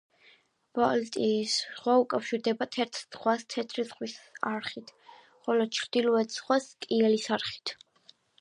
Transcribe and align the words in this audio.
ბალტიის 0.77 1.57
ზღვა 1.65 1.97
უკავშირდება 2.03 2.67
თეთრ 2.77 3.01
ზღვას 3.03 3.45
თეთრი 3.55 3.87
ზღვის 3.91 4.17
არხით, 4.55 4.93
ხოლო 5.45 5.71
ჩრდილოეთის 5.81 6.41
ზღვას 6.43 6.71
კიელის 6.87 7.33
არხით. 7.39 7.77